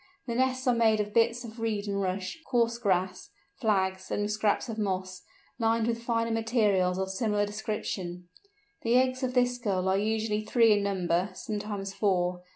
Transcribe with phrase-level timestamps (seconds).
[0.25, 4.67] The nests are made of bits of reed and rush, coarse grass, flags, and scraps
[4.67, 5.21] of moss,
[5.59, 8.27] lined with finer materials of similar description.
[8.81, 12.41] The eggs of this Gull are usually three in number, sometimes four.